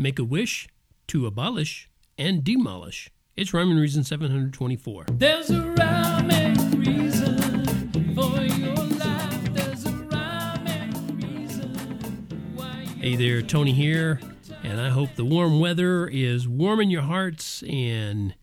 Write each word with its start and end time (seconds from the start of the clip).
make 0.00 0.18
a 0.20 0.24
wish 0.24 0.68
to 1.08 1.26
abolish 1.26 1.90
and 2.16 2.44
demolish. 2.44 3.10
It's 3.36 3.52
Rhyme 3.52 3.72
and 3.72 3.80
Reason 3.80 4.04
724. 4.04 5.06
There's 5.10 5.50
a 5.50 5.60
rhyme 5.60 6.30
and 6.30 6.86
reason 6.86 7.90
for 8.14 8.40
your 8.42 8.76
life. 8.76 9.52
There's 9.52 9.86
a 9.86 9.92
rhyme 9.92 10.66
and 10.68 11.24
reason 11.24 12.96
Hey 13.00 13.16
there, 13.16 13.42
Tony 13.42 13.72
here, 13.72 14.20
and 14.62 14.80
I 14.80 14.90
hope 14.90 15.16
the 15.16 15.24
warm 15.24 15.58
weather 15.58 16.06
is 16.06 16.46
warming 16.46 16.90
your 16.90 17.02
hearts 17.02 17.64
and 17.64 18.36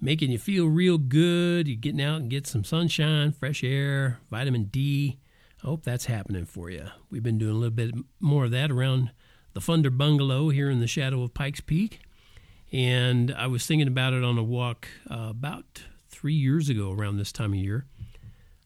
making 0.00 0.30
you 0.30 0.38
feel 0.38 0.68
real 0.68 0.96
good. 0.96 1.68
You're 1.68 1.76
getting 1.76 2.02
out 2.02 2.22
and 2.22 2.30
get 2.30 2.46
some 2.46 2.64
sunshine, 2.64 3.32
fresh 3.32 3.62
air, 3.62 4.20
vitamin 4.30 4.64
D. 4.64 5.18
I 5.62 5.66
hope 5.66 5.84
that's 5.84 6.06
happening 6.06 6.46
for 6.46 6.70
you. 6.70 6.86
We've 7.10 7.22
been 7.22 7.38
doing 7.38 7.56
a 7.56 7.58
little 7.58 7.74
bit 7.74 7.94
more 8.20 8.46
of 8.46 8.50
that 8.52 8.70
around 8.70 9.10
the 9.54 9.60
Thunder 9.60 9.90
Bungalow 9.90 10.50
here 10.50 10.68
in 10.68 10.80
the 10.80 10.86
shadow 10.86 11.22
of 11.22 11.32
Pikes 11.32 11.60
Peak. 11.60 12.00
And 12.72 13.32
I 13.32 13.46
was 13.46 13.66
thinking 13.66 13.88
about 13.88 14.12
it 14.12 14.24
on 14.24 14.36
a 14.36 14.42
walk 14.42 14.88
uh, 15.08 15.28
about 15.30 15.84
three 16.08 16.34
years 16.34 16.68
ago 16.68 16.90
around 16.90 17.16
this 17.16 17.32
time 17.32 17.52
of 17.52 17.58
year. 17.58 17.86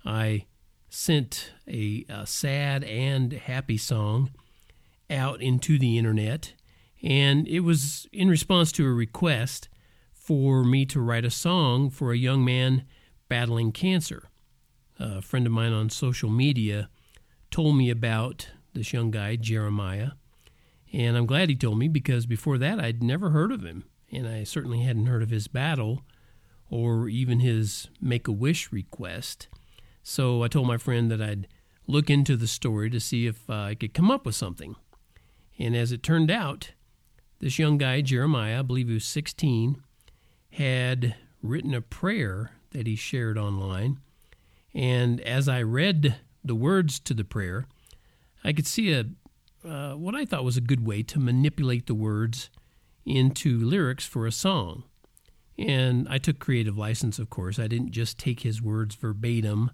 I 0.05 0.47
sent 0.89 1.53
a, 1.69 2.07
a 2.09 2.27
sad 2.27 2.83
and 2.85 3.35
happy 3.35 3.77
song 3.77 4.31
out 5.11 5.43
into 5.43 5.79
the 5.79 5.99
internet, 5.99 6.55
and 7.03 7.47
it 7.47 7.61
was 7.61 8.07
in 8.11 8.29
response 8.31 8.73
to 8.73 8.87
a 8.87 8.93
request 8.93 9.69
for 10.15 10.65
me 10.65 10.87
to 10.87 11.01
write 11.01 11.27
a 11.27 11.31
song 11.31 11.91
for 11.91 12.13
a 12.13 12.17
young 12.17 12.43
man 12.45 12.85
battling 13.29 13.73
cancer. 13.73 14.29
A 14.99 15.21
friend 15.21 15.47
of 15.47 15.53
mine 15.53 15.73
on 15.73 15.91
social 15.91 16.31
media 16.31 16.89
told 17.51 17.77
me 17.77 17.91
about 17.91 18.49
this 18.73 18.95
young 18.95 19.11
guy, 19.11 19.37
Jeremiah, 19.37 20.13
and 20.93 21.17
I'm 21.17 21.27
glad 21.27 21.49
he 21.49 21.57
told 21.57 21.79
me 21.79 21.89
because 21.89 22.27
before 22.27 22.59
that 22.59 22.81
I'd 22.81 23.03
never 23.03 23.31
heard 23.31 23.53
of 23.53 23.65
him, 23.65 23.85
and 24.11 24.27
I 24.27 24.45
certainly 24.45 24.81
hadn't 24.81 25.07
heard 25.07 25.23
of 25.23 25.31
his 25.31 25.49
battle 25.49 26.03
or 26.71 27.09
even 27.09 27.41
his 27.41 27.89
make 28.01 28.29
a 28.29 28.33
wish 28.33 28.73
request. 28.73 29.49
So 30.03 30.43
I 30.43 30.49
told 30.49 30.67
my 30.67 30.77
friend 30.77 31.11
that 31.11 31.21
I'd 31.21 31.49
look 31.87 32.11
into 32.11 32.37
the 32.37 32.47
story 32.47 32.91
to 32.91 33.01
see 33.01 33.27
if 33.27 33.49
uh, 33.49 33.55
I 33.55 33.75
could 33.75 33.95
come 33.95 34.11
up 34.11 34.27
with 34.27 34.35
something. 34.35 34.77
And 35.59 35.75
as 35.75 35.93
it 35.93 36.03
turned 36.03 36.31
out, 36.31 36.73
this 37.41 37.59
young 37.59 37.79
guy, 37.79 38.01
Jeremiah, 38.01 38.61
I 38.61 38.63
believe 38.63 38.89
he 38.89 38.95
was 38.95 39.05
16, 39.05 39.83
had 40.53 41.15
written 41.43 41.75
a 41.75 41.81
prayer 41.81 42.53
that 42.71 42.87
he 42.87 42.97
shared 42.97 43.39
online. 43.39 44.01
And 44.75 45.21
as 45.23 45.49
I 45.49 45.63
read 45.63 46.17
the 46.45 46.55
words 46.55 47.01
to 47.01 47.15
the 47.15 47.25
prayer, 47.25 47.67
I 48.45 48.53
could 48.53 48.67
see 48.67 48.93
a 48.93 49.07
uh, 49.69 49.93
what 49.93 50.15
I 50.15 50.25
thought 50.25 50.45
was 50.45 50.57
a 50.57 50.63
good 50.63 50.87
way 50.87 51.03
to 51.05 51.19
manipulate 51.19 51.87
the 51.87 51.95
words 51.95 52.51
into 53.05 53.59
lyrics 53.59 54.07
for 54.07 54.27
a 54.27 54.33
song. 54.33 54.85
And 55.59 56.07
I 56.09 56.19
took 56.19 56.39
creative 56.39 56.79
license, 56.79 57.19
of 57.19 57.31
course. 57.31 57.59
I 57.59 57.67
didn't 57.67 57.91
just 57.91 58.19
take 58.19 58.41
his 58.41 58.63
words 58.63 58.95
verbatim, 58.95 59.71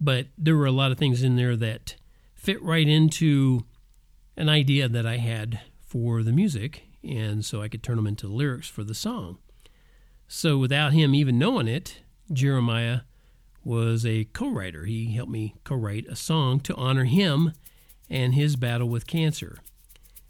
but 0.00 0.26
there 0.36 0.56
were 0.56 0.66
a 0.66 0.72
lot 0.72 0.90
of 0.90 0.98
things 0.98 1.22
in 1.22 1.36
there 1.36 1.56
that 1.56 1.96
fit 2.34 2.62
right 2.62 2.86
into 2.86 3.64
an 4.36 4.48
idea 4.48 4.88
that 4.88 5.06
I 5.06 5.16
had 5.16 5.60
for 5.80 6.22
the 6.22 6.32
music, 6.32 6.82
and 7.02 7.44
so 7.44 7.62
I 7.62 7.68
could 7.68 7.82
turn 7.82 7.96
them 7.96 8.06
into 8.06 8.26
lyrics 8.26 8.68
for 8.68 8.84
the 8.84 8.94
song. 8.94 9.38
So 10.28 10.58
without 10.58 10.92
him 10.92 11.14
even 11.14 11.38
knowing 11.38 11.68
it, 11.68 12.00
Jeremiah 12.32 13.00
was 13.64 14.04
a 14.04 14.24
co 14.24 14.50
writer. 14.50 14.84
He 14.84 15.14
helped 15.14 15.30
me 15.30 15.54
co 15.64 15.76
write 15.76 16.06
a 16.08 16.16
song 16.16 16.60
to 16.60 16.74
honor 16.74 17.04
him 17.04 17.52
and 18.08 18.34
his 18.34 18.56
battle 18.56 18.88
with 18.88 19.06
cancer. 19.06 19.58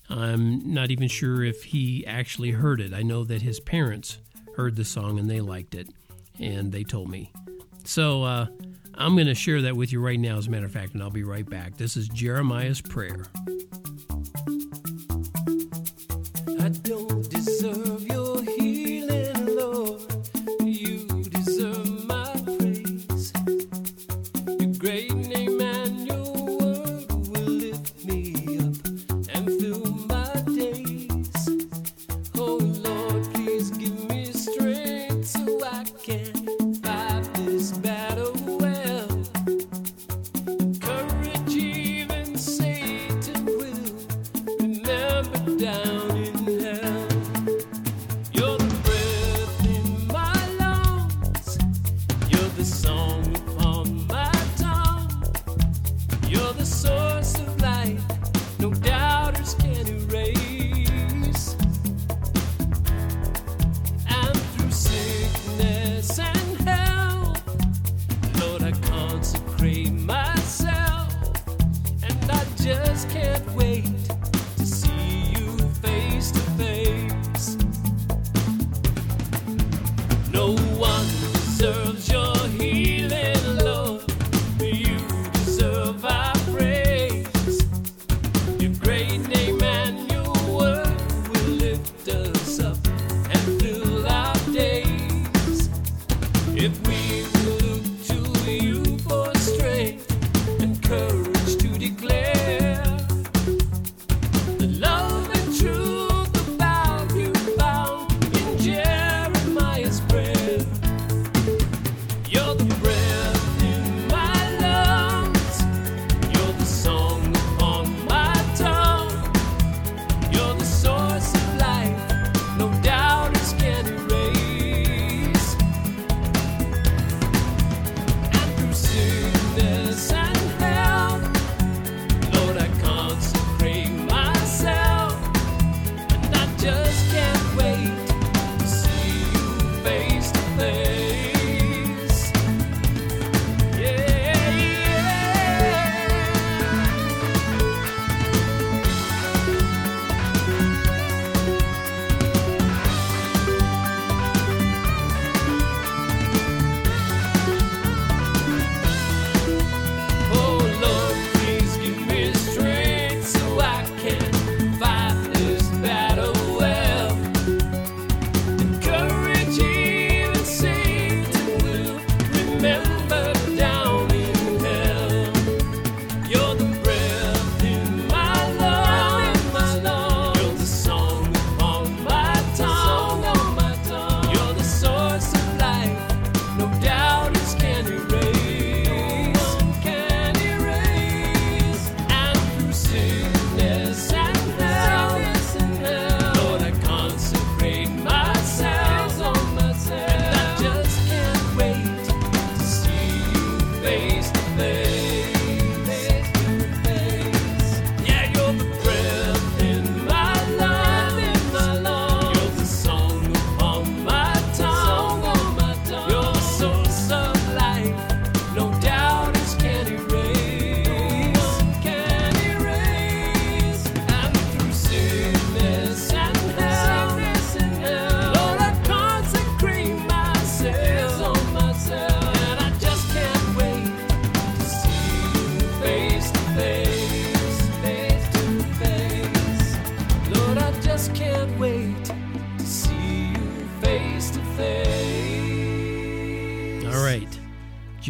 I'm 0.08 0.72
not 0.72 0.91
even 0.91 1.08
sure 1.08 1.42
if 1.42 1.64
he 1.64 2.06
actually 2.06 2.52
heard 2.52 2.80
it. 2.80 2.94
I 2.94 3.02
know 3.02 3.24
that 3.24 3.42
his 3.42 3.60
parents 3.60 4.19
heard 4.56 4.77
the 4.77 4.84
song 4.84 5.19
and 5.19 5.28
they 5.28 5.41
liked 5.41 5.74
it, 5.74 5.88
and 6.38 6.72
they 6.72 6.84
told 6.84 7.10
me. 7.10 7.32
So 7.84 8.22
uh, 8.22 8.47
I'm 8.94 9.14
going 9.14 9.26
to 9.26 9.34
share 9.34 9.62
that 9.62 9.76
with 9.76 9.92
you 9.92 10.00
right 10.00 10.19
now, 10.19 10.38
as 10.38 10.47
a 10.47 10.50
matter 10.50 10.66
of 10.66 10.72
fact, 10.72 10.94
and 10.94 11.03
I'll 11.03 11.10
be 11.10 11.25
right 11.25 11.48
back. 11.48 11.76
This 11.76 11.97
is 11.97 12.09
Jeremiah's 12.09 12.81
Prayer. 12.81 13.25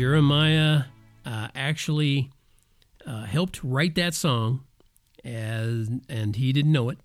Jeremiah 0.07 0.85
uh, 1.25 1.49
actually 1.57 2.31
uh, 3.05 3.25
helped 3.25 3.59
write 3.65 3.97
that 3.97 4.15
song, 4.15 4.61
as 5.25 5.91
and 6.09 6.37
he 6.37 6.53
didn't 6.53 6.71
know 6.71 6.91
it. 6.91 6.99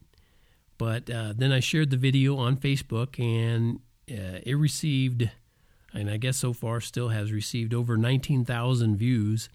But 0.77 1.09
uh, 1.09 1.33
then 1.35 1.51
I 1.51 1.61
shared 1.61 1.89
the 1.89 1.97
video 1.97 2.37
on 2.37 2.57
Facebook, 2.57 3.19
and 3.19 3.79
uh, 4.07 4.41
it 4.45 4.53
received, 4.53 5.31
and 5.91 6.11
I 6.11 6.17
guess 6.17 6.37
so 6.37 6.53
far 6.53 6.79
still 6.79 7.09
has 7.09 7.31
received 7.31 7.73
over 7.73 7.97
19,000 7.97 8.97
views. 8.97 9.49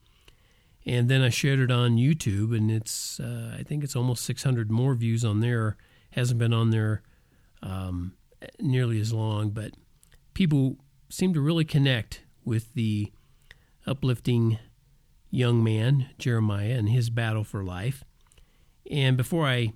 And 0.84 1.08
then 1.08 1.22
I 1.22 1.28
shared 1.28 1.60
it 1.60 1.70
on 1.70 1.98
YouTube, 1.98 2.52
and 2.52 2.68
it's 2.68 3.20
uh, 3.20 3.54
I 3.56 3.62
think 3.62 3.84
it's 3.84 3.94
almost 3.94 4.24
600 4.24 4.72
more 4.72 4.96
views 4.96 5.24
on 5.24 5.38
there. 5.38 5.76
Hasn't 6.10 6.40
been 6.40 6.52
on 6.52 6.70
there 6.70 7.02
um, 7.62 8.14
nearly 8.58 9.00
as 9.00 9.12
long, 9.12 9.50
but 9.50 9.70
people 10.34 10.78
seem 11.08 11.32
to 11.32 11.40
really 11.40 11.64
connect 11.64 12.22
with 12.44 12.74
the 12.74 13.12
uplifting 13.86 14.58
young 15.30 15.62
man, 15.62 16.10
Jeremiah, 16.18 16.72
and 16.72 16.88
his 16.88 17.10
battle 17.10 17.44
for 17.44 17.62
life. 17.62 18.04
And 18.90 19.16
before 19.16 19.46
I 19.46 19.72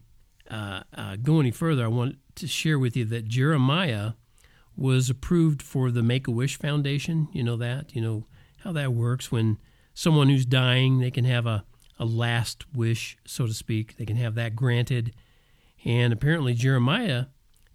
uh, 0.51 0.83
uh, 0.95 1.17
go 1.17 1.41
any 1.41 1.51
further, 1.51 1.85
I 1.85 1.89
want 1.89 2.17
to 2.37 2.47
share 2.47 2.79
with 2.79 2.97
you 2.97 3.05
that 3.07 3.29
Jeremiah 3.29 4.13
was 4.77 5.11
approved 5.11 5.63
for 5.63 5.91
the 5.91 6.03
Make 6.03 6.27
a 6.27 6.31
Wish 6.31 6.57
Foundation. 6.59 7.29
You 7.33 7.43
know 7.43 7.57
that? 7.57 7.95
You 7.95 8.03
know 8.03 8.27
how 8.65 8.73
that 8.73 8.93
works 8.93 9.31
when 9.31 9.59
someone 9.95 10.29
who's 10.29 10.47
dying, 10.47 11.01
they 11.01 11.11
can 11.11 11.25
have 11.25 11.47
a, 11.47 11.65
a 11.99 12.05
last 12.05 12.65
wish, 12.75 13.19
so 13.27 13.47
to 13.47 13.53
speak. 13.53 13.97
They 13.97 14.07
can 14.07 14.17
have 14.17 14.35
that 14.37 14.57
granted. 14.57 15.15
And 15.85 16.13
apparently, 16.13 16.55
Jeremiah 16.55 17.27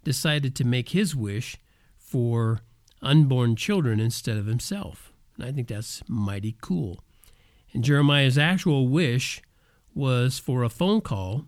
decided 0.04 0.54
to 0.56 0.64
make 0.64 0.90
his 0.90 1.14
wish 1.14 1.56
for 1.96 2.60
unborn 3.02 3.56
children 3.56 4.00
instead 4.00 4.36
of 4.36 4.46
himself. 4.46 5.05
And 5.36 5.46
I 5.46 5.52
think 5.52 5.68
that's 5.68 6.02
mighty 6.08 6.56
cool. 6.60 7.00
And 7.72 7.84
Jeremiah's 7.84 8.38
actual 8.38 8.88
wish 8.88 9.42
was 9.94 10.38
for 10.38 10.62
a 10.62 10.68
phone 10.68 11.00
call 11.00 11.46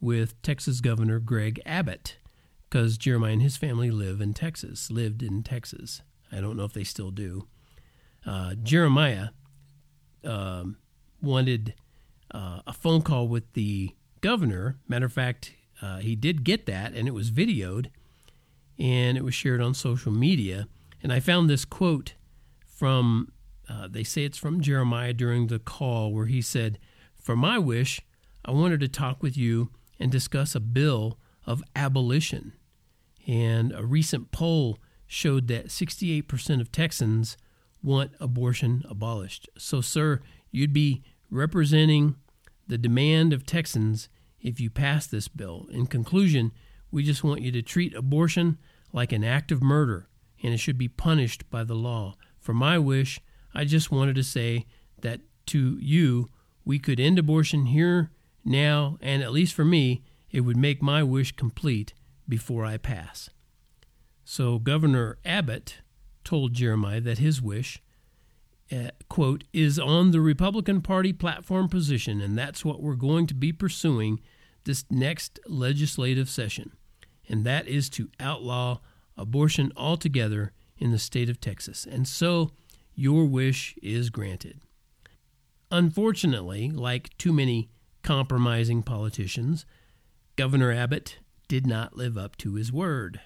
with 0.00 0.40
Texas 0.42 0.80
Governor 0.80 1.18
Greg 1.18 1.60
Abbott, 1.64 2.16
because 2.68 2.98
Jeremiah 2.98 3.34
and 3.34 3.42
his 3.42 3.56
family 3.56 3.90
live 3.90 4.20
in 4.20 4.34
Texas, 4.34 4.90
lived 4.90 5.22
in 5.22 5.42
Texas. 5.42 6.02
I 6.30 6.40
don't 6.40 6.56
know 6.56 6.64
if 6.64 6.72
they 6.72 6.84
still 6.84 7.10
do. 7.10 7.46
Uh, 8.26 8.54
Jeremiah 8.62 9.28
um, 10.24 10.76
wanted 11.20 11.74
uh, 12.32 12.60
a 12.66 12.72
phone 12.72 13.02
call 13.02 13.28
with 13.28 13.52
the 13.52 13.94
governor. 14.20 14.78
Matter 14.88 15.06
of 15.06 15.12
fact, 15.12 15.52
uh, 15.80 15.98
he 15.98 16.16
did 16.16 16.44
get 16.44 16.66
that, 16.66 16.94
and 16.94 17.06
it 17.06 17.12
was 17.12 17.30
videoed, 17.30 17.88
and 18.78 19.16
it 19.16 19.24
was 19.24 19.34
shared 19.34 19.60
on 19.60 19.74
social 19.74 20.12
media. 20.12 20.66
And 21.02 21.12
I 21.12 21.20
found 21.20 21.50
this 21.50 21.64
quote 21.64 22.14
from, 22.76 23.32
uh, 23.68 23.88
they 23.88 24.04
say 24.04 24.24
it's 24.24 24.38
from 24.38 24.60
Jeremiah 24.60 25.12
during 25.12 25.46
the 25.46 25.58
call, 25.58 26.12
where 26.12 26.26
he 26.26 26.42
said, 26.42 26.78
For 27.20 27.36
my 27.36 27.58
wish, 27.58 28.00
I 28.44 28.50
wanted 28.50 28.80
to 28.80 28.88
talk 28.88 29.22
with 29.22 29.36
you 29.36 29.70
and 30.00 30.10
discuss 30.10 30.54
a 30.54 30.60
bill 30.60 31.18
of 31.46 31.62
abolition. 31.76 32.52
And 33.26 33.72
a 33.72 33.84
recent 33.84 34.32
poll 34.32 34.78
showed 35.06 35.46
that 35.48 35.68
68% 35.68 36.60
of 36.60 36.72
Texans 36.72 37.36
want 37.82 38.12
abortion 38.18 38.82
abolished. 38.88 39.48
So, 39.58 39.80
sir, 39.80 40.20
you'd 40.50 40.72
be 40.72 41.02
representing 41.30 42.16
the 42.66 42.78
demand 42.78 43.32
of 43.32 43.44
Texans 43.44 44.08
if 44.40 44.60
you 44.60 44.70
pass 44.70 45.06
this 45.06 45.28
bill. 45.28 45.66
In 45.70 45.86
conclusion, 45.86 46.52
we 46.90 47.02
just 47.02 47.24
want 47.24 47.42
you 47.42 47.52
to 47.52 47.62
treat 47.62 47.94
abortion 47.94 48.58
like 48.92 49.12
an 49.12 49.24
act 49.24 49.50
of 49.50 49.62
murder, 49.62 50.08
and 50.42 50.52
it 50.52 50.58
should 50.58 50.78
be 50.78 50.88
punished 50.88 51.48
by 51.50 51.64
the 51.64 51.74
law. 51.74 52.14
For 52.42 52.52
my 52.52 52.76
wish, 52.76 53.20
I 53.54 53.64
just 53.64 53.92
wanted 53.92 54.16
to 54.16 54.24
say 54.24 54.66
that 55.00 55.20
to 55.46 55.78
you, 55.80 56.28
we 56.64 56.80
could 56.80 56.98
end 56.98 57.18
abortion 57.18 57.66
here, 57.66 58.10
now, 58.44 58.98
and 59.00 59.22
at 59.22 59.32
least 59.32 59.54
for 59.54 59.64
me, 59.64 60.02
it 60.30 60.40
would 60.40 60.56
make 60.56 60.82
my 60.82 61.04
wish 61.04 61.32
complete 61.32 61.94
before 62.28 62.64
I 62.64 62.78
pass. 62.78 63.30
So 64.24 64.58
Governor 64.58 65.18
Abbott 65.24 65.78
told 66.24 66.54
Jeremiah 66.54 67.00
that 67.00 67.18
his 67.18 67.40
wish, 67.40 67.80
uh, 68.72 68.90
quote, 69.08 69.44
is 69.52 69.78
on 69.78 70.10
the 70.10 70.20
Republican 70.20 70.80
Party 70.82 71.12
platform 71.12 71.68
position, 71.68 72.20
and 72.20 72.36
that's 72.36 72.64
what 72.64 72.82
we're 72.82 72.94
going 72.94 73.28
to 73.28 73.34
be 73.34 73.52
pursuing 73.52 74.20
this 74.64 74.84
next 74.90 75.38
legislative 75.46 76.28
session, 76.28 76.72
and 77.28 77.44
that 77.44 77.68
is 77.68 77.88
to 77.90 78.10
outlaw 78.18 78.78
abortion 79.16 79.72
altogether 79.76 80.52
in 80.82 80.90
the 80.90 80.98
state 80.98 81.28
of 81.28 81.40
Texas. 81.40 81.86
And 81.88 82.08
so 82.08 82.50
your 82.92 83.24
wish 83.24 83.76
is 83.80 84.10
granted. 84.10 84.60
Unfortunately, 85.70 86.70
like 86.70 87.16
too 87.18 87.32
many 87.32 87.70
compromising 88.02 88.82
politicians, 88.82 89.64
Governor 90.34 90.72
Abbott 90.72 91.18
did 91.46 91.68
not 91.68 91.96
live 91.96 92.18
up 92.18 92.36
to 92.38 92.54
his 92.54 92.72
word. 92.72 93.20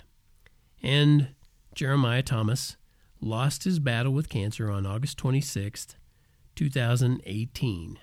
And 0.83 1.29
Jeremiah 1.75 2.23
Thomas 2.23 2.77
lost 3.23 3.65
his 3.65 3.79
battle 3.79 4.13
with 4.13 4.29
cancer 4.29 4.71
on 4.71 4.85
August 4.85 5.19
26th, 5.19 5.95
2018. 6.57 7.99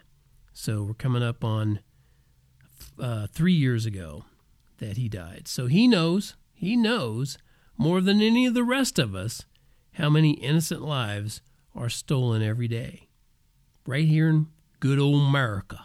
So 0.51 0.83
we're 0.83 0.93
coming 0.95 1.21
up 1.21 1.43
on 1.43 1.79
uh, 2.99 3.27
three 3.27 3.53
years 3.53 3.85
ago 3.85 4.25
that 4.79 4.97
he 4.97 5.07
died. 5.07 5.47
So 5.47 5.67
he 5.67 5.87
knows, 5.87 6.35
he 6.55 6.75
knows 6.75 7.37
more 7.77 8.01
than 8.01 8.21
any 8.21 8.45
of 8.45 8.53
the 8.53 8.63
rest 8.63 8.99
of 8.99 9.15
us 9.15 9.45
how 9.93 10.09
many 10.09 10.31
innocent 10.31 10.81
lives 10.81 11.41
are 11.75 11.89
stolen 11.89 12.41
every 12.41 12.67
day. 12.67 13.07
Right 13.85 14.05
here 14.05 14.29
in 14.29 14.47
good 14.79 14.99
old 14.99 15.21
America 15.27 15.79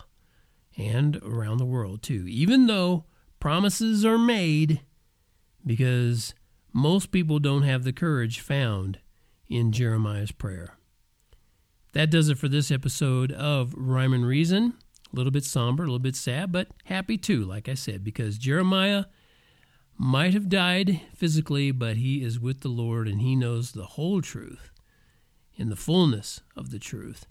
and 0.76 1.16
around 1.16 1.59
the 1.59 1.66
world 1.66 2.02
too. 2.02 2.25
Even 2.28 2.66
though 2.66 3.04
promises 3.40 4.04
are 4.04 4.18
made, 4.18 4.80
because 5.64 6.35
most 6.73 7.11
people 7.11 7.38
don't 7.38 7.62
have 7.62 7.85
the 7.85 7.92
courage 7.92 8.40
found 8.40 8.99
in 9.49 9.73
Jeremiah's 9.73 10.33
prayer. 10.33 10.75
That 11.92 12.11
does 12.11 12.28
it 12.28 12.38
for 12.38 12.49
this 12.49 12.71
episode 12.71 13.33
of 13.33 13.75
Rhyme 13.76 14.12
and 14.12 14.26
Reason. 14.26 14.75
A 15.12 15.16
little 15.16 15.33
bit 15.33 15.45
somber, 15.45 15.85
a 15.85 15.87
little 15.87 15.99
bit 15.99 16.16
sad, 16.16 16.52
but 16.52 16.68
happy 16.85 17.16
too, 17.16 17.45
like 17.45 17.68
I 17.68 17.75
said, 17.75 18.04
because 18.04 18.37
Jeremiah 18.37 19.07
might 19.99 20.33
have 20.33 20.49
died 20.49 21.00
physically, 21.12 21.73
but 21.73 21.97
he 21.97 22.23
is 22.23 22.38
with 22.38 22.61
the 22.61 22.69
Lord 22.69 23.09
and 23.09 23.21
he 23.21 23.35
knows 23.35 23.73
the 23.73 23.85
whole 23.85 24.23
truth 24.23 24.71
in 25.57 25.71
the 25.71 25.76
fullness 25.76 26.40
of 26.57 26.71
the 26.71 26.78
truth. 26.78 27.26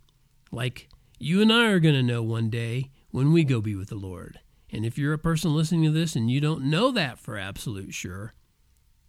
Like 0.51 0.89
you 1.17 1.41
and 1.41 1.51
I 1.51 1.67
are 1.67 1.79
going 1.79 1.95
to 1.95 2.03
know 2.03 2.21
one 2.21 2.49
day 2.49 2.91
when 3.09 3.31
we 3.31 3.45
go 3.45 3.61
be 3.61 3.73
with 3.73 3.87
the 3.87 3.95
Lord. 3.95 4.39
And 4.69 4.85
if 4.85 4.97
you're 4.97 5.13
a 5.13 5.17
person 5.17 5.55
listening 5.55 5.83
to 5.85 5.91
this 5.91 6.17
and 6.17 6.29
you 6.29 6.41
don't 6.41 6.65
know 6.65 6.91
that 6.91 7.19
for 7.19 7.37
absolute 7.37 7.93
sure, 7.93 8.33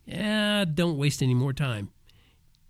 yeah, 0.05 0.65
don't 0.65 0.97
waste 0.97 1.21
any 1.21 1.35
more 1.35 1.53
time. 1.53 1.91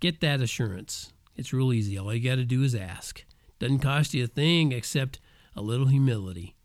Get 0.00 0.23
that 0.23 0.40
assurance. 0.40 1.12
It's 1.37 1.52
real 1.52 1.73
easy. 1.73 1.99
All 1.99 2.14
you 2.14 2.26
got 2.26 2.37
to 2.37 2.45
do 2.45 2.62
is 2.62 2.75
ask. 2.75 3.25
Doesn't 3.59 3.80
cost 3.80 4.14
you 4.14 4.25
a 4.25 4.26
thing 4.26 4.73
except 4.73 5.21
a 5.54 5.61
little 5.61 5.88
humility. 5.88 6.57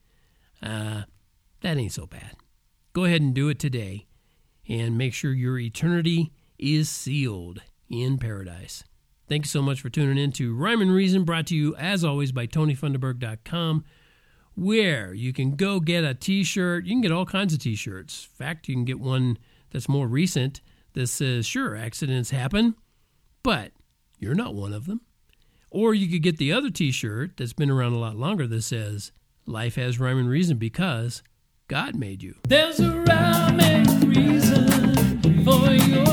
Uh, 0.62 1.04
that 1.62 1.78
ain't 1.78 1.92
so 1.92 2.06
bad. 2.06 2.38
Go 2.94 3.04
ahead 3.04 3.22
and 3.22 3.34
do 3.34 3.50
it 3.50 3.60
today 3.60 4.08
and 4.68 4.98
make 4.98 5.14
sure 5.14 5.34
your 5.34 5.60
eternity 5.60 6.32
is 6.58 6.90
sealed 6.90 7.62
in 7.90 8.18
paradise. 8.18 8.84
Thank 9.28 9.46
you 9.46 9.50
so 9.50 9.62
much 9.62 9.82
for 9.82 9.90
tuning 9.90 10.18
in 10.18 10.32
to 10.34 10.56
Rhyme 10.56 10.82
and 10.82 10.94
Reason, 10.94 11.24
brought 11.24 11.48
to 11.48 11.56
you 11.56 11.76
as 11.76 12.04
always 12.04 12.32
by 12.32 12.46
TonyFunderberg.com, 12.46 13.86
where 14.56 15.14
you 15.14 15.34
can 15.34 15.56
go 15.56 15.80
get 15.80 16.04
a 16.04 16.14
t 16.14 16.44
shirt. 16.44 16.86
You 16.86 16.94
can 16.94 17.02
get 17.02 17.12
all 17.12 17.26
kinds 17.26 17.54
of 17.54 17.60
t 17.60 17.76
shirts. 17.76 18.28
In 18.30 18.46
fact, 18.46 18.68
you 18.68 18.76
can 18.76 18.86
get 18.86 19.00
one 19.00 19.38
that's 19.72 19.90
more 19.90 20.08
recent 20.08 20.62
that 20.94 21.08
says, 21.08 21.46
Sure, 21.46 21.76
accidents 21.76 22.30
happen, 22.30 22.76
but 23.42 23.72
you're 24.20 24.36
not 24.36 24.56
one 24.56 24.74
of 24.74 24.86
them. 24.86 25.02
Or 25.70 25.94
you 25.94 26.08
could 26.08 26.22
get 26.22 26.38
the 26.38 26.52
other 26.52 26.70
t 26.70 26.92
shirt 26.92 27.38
that's 27.38 27.54
been 27.54 27.72
around 27.72 27.94
a 27.94 28.00
lot 28.00 28.16
longer 28.16 28.46
that 28.48 28.62
says, 28.62 29.12
Life 29.46 29.76
has 29.76 30.00
rhyme 30.00 30.20
and 30.20 30.30
reason 30.30 30.58
because 30.58 31.24
God 31.74 31.96
made 31.96 32.22
you. 32.22 32.36
There's 32.48 32.80
a 32.80 32.92
rhyme 32.92 33.60
and 33.60 34.16
reason 34.16 35.44
for 35.44 35.72
your 35.72 36.06